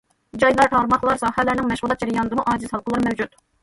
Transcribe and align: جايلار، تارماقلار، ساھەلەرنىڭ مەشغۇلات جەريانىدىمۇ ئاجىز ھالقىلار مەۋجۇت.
جايلار، 0.43 0.71
تارماقلار، 0.75 1.21
ساھەلەرنىڭ 1.25 1.71
مەشغۇلات 1.75 2.05
جەريانىدىمۇ 2.05 2.51
ئاجىز 2.55 2.77
ھالقىلار 2.77 3.09
مەۋجۇت. 3.11 3.43